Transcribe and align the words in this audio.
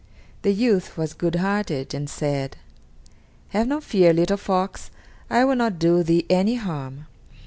The 0.41 0.51
youth 0.51 0.97
was 0.97 1.13
good 1.13 1.35
hearted, 1.35 1.93
and 1.93 2.09
said: 2.09 2.57
"Have 3.49 3.67
no 3.67 3.79
fear, 3.79 4.13
little 4.13 4.35
fox; 4.35 4.89
I 5.29 5.45
will 5.45 5.55
not 5.55 5.77
do 5.77 6.01
thee 6.01 6.25
any 6.27 6.55
harm." 6.55 7.05